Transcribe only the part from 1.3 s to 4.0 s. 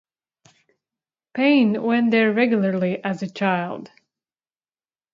Payne went there regularly as a child.